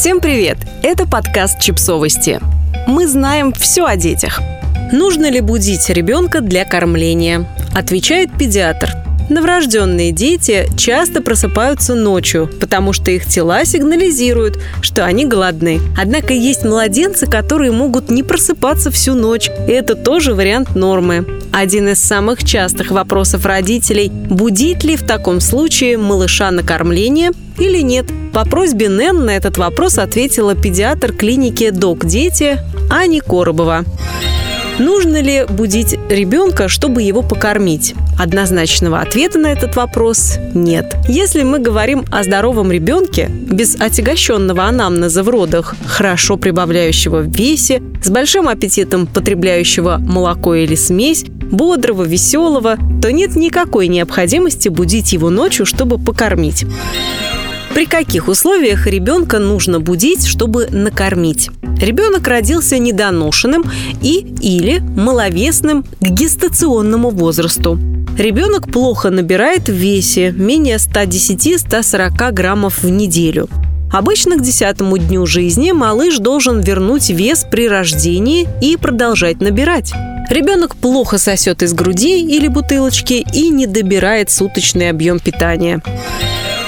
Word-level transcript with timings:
Всем 0.00 0.22
привет! 0.22 0.56
Это 0.82 1.06
подкаст 1.06 1.60
«Чипсовости». 1.60 2.40
Мы 2.86 3.06
знаем 3.06 3.52
все 3.52 3.84
о 3.84 3.96
детях. 3.96 4.40
Нужно 4.92 5.30
ли 5.30 5.42
будить 5.42 5.90
ребенка 5.90 6.40
для 6.40 6.64
кормления? 6.64 7.46
Отвечает 7.74 8.30
педиатр. 8.38 8.99
Новорожденные 9.30 10.10
дети 10.10 10.68
часто 10.76 11.22
просыпаются 11.22 11.94
ночью, 11.94 12.50
потому 12.60 12.92
что 12.92 13.12
их 13.12 13.26
тела 13.26 13.64
сигнализируют, 13.64 14.58
что 14.82 15.04
они 15.04 15.24
голодны. 15.24 15.80
Однако 15.96 16.34
есть 16.34 16.64
младенцы, 16.64 17.28
которые 17.28 17.70
могут 17.70 18.10
не 18.10 18.24
просыпаться 18.24 18.90
всю 18.90 19.14
ночь, 19.14 19.48
и 19.68 19.70
это 19.70 19.94
тоже 19.94 20.34
вариант 20.34 20.74
нормы. 20.74 21.24
Один 21.52 21.88
из 21.88 22.00
самых 22.00 22.42
частых 22.42 22.90
вопросов 22.90 23.46
родителей– 23.46 24.10
будить 24.10 24.82
ли 24.82 24.96
в 24.96 25.06
таком 25.06 25.38
случае 25.38 25.96
малыша 25.96 26.50
на 26.50 26.64
кормление 26.64 27.30
или 27.56 27.82
нет? 27.82 28.06
По 28.32 28.44
просьбе 28.44 28.88
Нэн 28.88 29.26
на 29.26 29.30
этот 29.30 29.58
вопрос 29.58 29.98
ответила 29.98 30.56
педиатр 30.56 31.12
клиники 31.12 31.70
«Док 31.70 32.04
Дети» 32.04 32.58
Ани 32.90 33.20
Коробова. 33.20 33.84
Нужно 34.80 35.20
ли 35.20 35.44
будить 35.46 35.98
ребенка, 36.08 36.68
чтобы 36.68 37.02
его 37.02 37.20
покормить? 37.20 37.94
Однозначного 38.18 39.00
ответа 39.00 39.38
на 39.38 39.48
этот 39.48 39.76
вопрос 39.76 40.38
нет. 40.54 40.96
Если 41.06 41.42
мы 41.42 41.58
говорим 41.58 42.06
о 42.10 42.24
здоровом 42.24 42.72
ребенке, 42.72 43.28
без 43.28 43.78
отягощенного 43.78 44.64
анамнеза 44.64 45.22
в 45.22 45.28
родах, 45.28 45.74
хорошо 45.84 46.38
прибавляющего 46.38 47.18
в 47.18 47.30
весе, 47.30 47.82
с 48.02 48.08
большим 48.08 48.48
аппетитом 48.48 49.06
потребляющего 49.06 49.98
молоко 49.98 50.54
или 50.54 50.76
смесь, 50.76 51.24
бодрого, 51.24 52.04
веселого, 52.04 52.78
то 53.02 53.12
нет 53.12 53.36
никакой 53.36 53.86
необходимости 53.86 54.70
будить 54.70 55.12
его 55.12 55.28
ночью, 55.28 55.66
чтобы 55.66 55.98
покормить. 55.98 56.64
При 57.74 57.84
каких 57.84 58.28
условиях 58.28 58.86
ребенка 58.86 59.40
нужно 59.40 59.78
будить, 59.78 60.26
чтобы 60.26 60.68
накормить? 60.70 61.50
Ребенок 61.80 62.28
родился 62.28 62.78
недоношенным 62.78 63.64
и 64.02 64.34
или 64.40 64.80
маловесным 64.80 65.82
к 65.82 66.04
гестационному 66.04 67.10
возрасту. 67.10 67.78
Ребенок 68.18 68.70
плохо 68.70 69.08
набирает 69.08 69.68
в 69.68 69.72
весе, 69.72 70.30
менее 70.32 70.76
110-140 70.76 72.32
граммов 72.32 72.82
в 72.82 72.90
неделю. 72.90 73.48
Обычно 73.90 74.36
к 74.36 74.42
десятому 74.42 74.98
дню 74.98 75.24
жизни 75.26 75.72
малыш 75.72 76.18
должен 76.18 76.60
вернуть 76.60 77.08
вес 77.08 77.46
при 77.50 77.66
рождении 77.66 78.46
и 78.60 78.76
продолжать 78.76 79.40
набирать. 79.40 79.92
Ребенок 80.28 80.76
плохо 80.76 81.18
сосет 81.18 81.62
из 81.62 81.72
груди 81.72 82.20
или 82.20 82.46
бутылочки 82.46 83.24
и 83.34 83.48
не 83.48 83.66
добирает 83.66 84.30
суточный 84.30 84.90
объем 84.90 85.18
питания. 85.18 85.82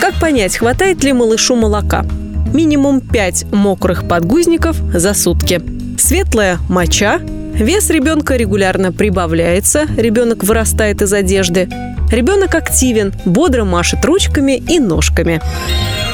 Как 0.00 0.20
понять, 0.20 0.56
хватает 0.56 1.02
ли 1.02 1.12
малышу 1.12 1.56
молока? 1.56 2.04
Минимум 2.52 3.00
5 3.00 3.52
мокрых 3.52 4.08
подгузников 4.08 4.76
за 4.92 5.14
сутки. 5.14 5.60
Светлая 5.98 6.58
моча. 6.68 7.20
Вес 7.54 7.90
ребенка 7.90 8.36
регулярно 8.36 8.92
прибавляется, 8.92 9.86
ребенок 9.96 10.44
вырастает 10.44 11.02
из 11.02 11.12
одежды. 11.12 11.68
Ребенок 12.10 12.54
активен, 12.54 13.12
бодро 13.24 13.64
машет 13.64 14.04
ручками 14.04 14.52
и 14.52 14.78
ножками. 14.78 15.40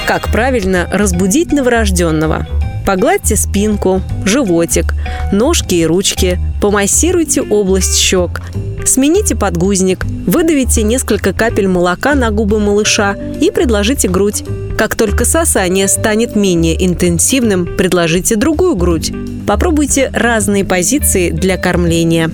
Как 0.06 0.32
правильно 0.32 0.88
разбудить 0.90 1.52
новорожденного? 1.52 2.46
Погладьте 2.86 3.36
спинку, 3.36 4.02
животик, 4.24 4.94
ножки 5.32 5.74
и 5.74 5.86
ручки, 5.86 6.38
помассируйте 6.60 7.42
область 7.42 7.96
щек, 7.98 8.40
Смените 8.84 9.34
подгузник, 9.34 10.04
выдавите 10.26 10.82
несколько 10.82 11.32
капель 11.32 11.66
молока 11.66 12.14
на 12.14 12.30
губы 12.30 12.60
малыша 12.60 13.16
и 13.40 13.50
предложите 13.50 14.08
грудь. 14.08 14.44
Как 14.76 14.96
только 14.96 15.24
сосание 15.24 15.88
станет 15.88 16.34
менее 16.34 16.84
интенсивным, 16.84 17.76
предложите 17.76 18.36
другую 18.36 18.74
грудь. 18.74 19.12
Попробуйте 19.46 20.10
разные 20.12 20.64
позиции 20.64 21.30
для 21.30 21.56
кормления. 21.56 22.30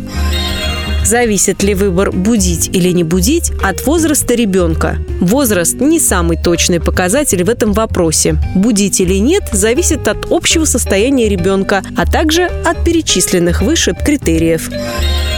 Зависит 1.04 1.62
ли 1.62 1.74
выбор 1.74 2.12
будить 2.12 2.68
или 2.72 2.90
не 2.90 3.04
будить 3.04 3.52
от 3.62 3.84
возраста 3.86 4.34
ребенка. 4.34 4.98
Возраст 5.20 5.80
не 5.80 5.98
самый 5.98 6.36
точный 6.36 6.80
показатель 6.80 7.42
в 7.42 7.50
этом 7.50 7.72
вопросе. 7.72 8.36
Будить 8.54 9.00
или 9.00 9.14
нет 9.14 9.44
зависит 9.52 10.08
от 10.08 10.30
общего 10.30 10.64
состояния 10.64 11.28
ребенка, 11.28 11.82
а 11.96 12.06
также 12.06 12.44
от 12.44 12.84
перечисленных 12.84 13.62
выше 13.62 13.94
критериев. 13.94 14.70